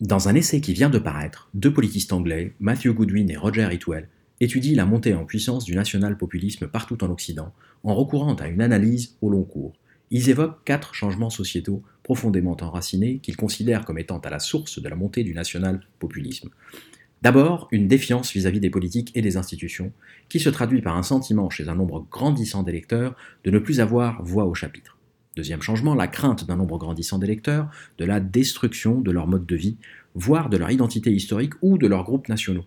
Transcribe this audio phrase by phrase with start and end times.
[0.00, 4.08] Dans un essai qui vient de paraître, deux politistes anglais, Matthew Goodwin et Roger Itwell,
[4.40, 7.52] étudient la montée en puissance du national-populisme partout en Occident
[7.84, 9.72] en recourant à une analyse au long cours.
[10.10, 14.88] Ils évoquent quatre changements sociétaux profondément enracinés qu'ils considèrent comme étant à la source de
[14.88, 16.50] la montée du national-populisme.
[17.22, 19.92] D'abord, une défiance vis-à-vis des politiques et des institutions,
[20.28, 23.14] qui se traduit par un sentiment chez un nombre grandissant d'électeurs
[23.44, 24.93] de ne plus avoir voix au chapitre.
[25.36, 29.56] Deuxième changement, la crainte d'un nombre grandissant d'électeurs de la destruction de leur mode de
[29.56, 29.76] vie,
[30.14, 32.64] voire de leur identité historique ou de leurs groupes nationaux.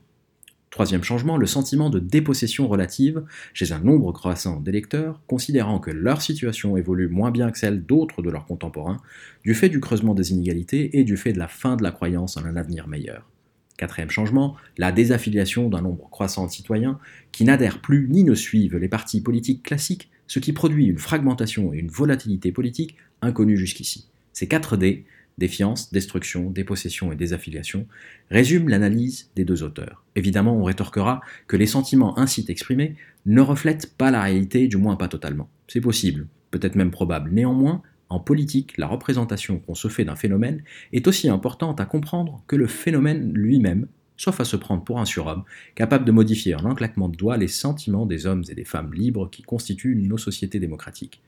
[0.69, 3.23] Troisième changement, le sentiment de dépossession relative
[3.53, 8.21] chez un nombre croissant d'électeurs, considérant que leur situation évolue moins bien que celle d'autres
[8.21, 8.97] de leurs contemporains,
[9.45, 12.35] du fait du creusement des inégalités et du fait de la fin de la croyance
[12.35, 13.29] en un avenir meilleur.
[13.77, 16.99] Quatrième changement, la désaffiliation d'un nombre croissant de citoyens
[17.31, 21.73] qui n'adhèrent plus ni ne suivent les partis politiques classiques, ce qui produit une fragmentation
[21.73, 24.07] et une volatilité politique inconnues jusqu'ici.
[24.33, 25.05] Ces 4 D,
[25.37, 27.87] défiance, destruction, dépossession et désaffiliation,
[28.29, 30.03] résument l'analyse des deux auteurs.
[30.15, 34.95] Évidemment, on rétorquera que les sentiments ainsi exprimés ne reflètent pas la réalité, du moins
[34.95, 35.49] pas totalement.
[35.67, 37.31] C'est possible, peut-être même probable.
[37.31, 42.41] Néanmoins, en politique, la représentation qu'on se fait d'un phénomène est aussi importante à comprendre
[42.47, 43.87] que le phénomène lui-même,
[44.17, 45.43] sauf à se prendre pour un surhomme,
[45.75, 48.93] capable de modifier en un claquement de doigts les sentiments des hommes et des femmes
[48.93, 51.21] libres qui constituent nos sociétés démocratiques.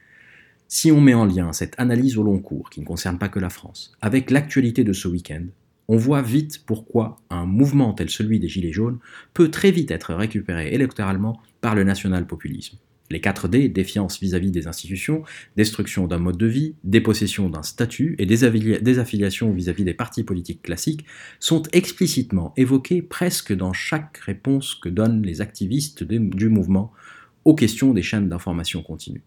[0.67, 3.39] Si on met en lien cette analyse au long cours, qui ne concerne pas que
[3.39, 5.45] la France, avec l'actualité de ce week-end,
[5.87, 8.99] on voit vite pourquoi un mouvement tel celui des Gilets jaunes
[9.33, 12.77] peut très vite être récupéré électoralement par le national-populisme.
[13.09, 15.23] Les 4D, défiance vis-à-vis des institutions,
[15.57, 21.05] destruction d'un mode de vie, dépossession d'un statut et désaffiliation vis-à-vis des partis politiques classiques,
[21.39, 26.91] sont explicitement évoqués presque dans chaque réponse que donnent les activistes du mouvement
[27.45, 29.23] aux questions des chaînes d'information continue.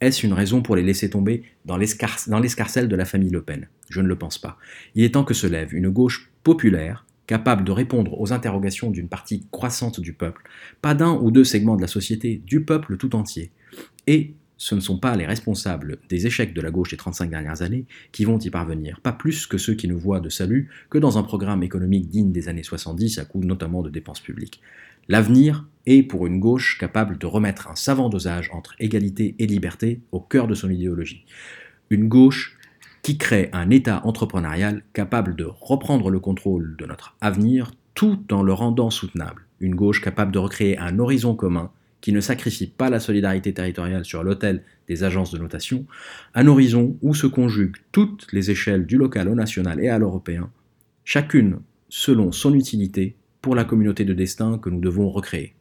[0.00, 3.68] Est-ce une raison pour les laisser tomber dans l'escarcelle de la famille Le Pen?
[3.90, 4.56] Je ne le pense pas.
[4.94, 9.08] Il est temps que se lève une gauche populaire capable de répondre aux interrogations d'une
[9.08, 10.42] partie croissante du peuple,
[10.82, 13.52] pas d'un ou deux segments de la société, du peuple tout entier.
[14.08, 17.62] Et ce ne sont pas les responsables des échecs de la gauche des 35 dernières
[17.62, 20.98] années qui vont y parvenir, pas plus que ceux qui ne voient de salut que
[20.98, 24.60] dans un programme économique digne des années 70 à coup notamment de dépenses publiques.
[25.08, 30.00] L'avenir est pour une gauche capable de remettre un savant dosage entre égalité et liberté
[30.12, 31.24] au cœur de son idéologie.
[31.90, 32.57] Une gauche
[33.08, 38.42] qui crée un État entrepreneurial capable de reprendre le contrôle de notre avenir tout en
[38.42, 39.46] le rendant soutenable.
[39.60, 41.70] Une gauche capable de recréer un horizon commun
[42.02, 45.86] qui ne sacrifie pas la solidarité territoriale sur l'autel des agences de notation,
[46.34, 50.50] un horizon où se conjuguent toutes les échelles du local au national et à l'européen,
[51.06, 55.54] chacune selon son utilité pour la communauté de destin que nous devons recréer.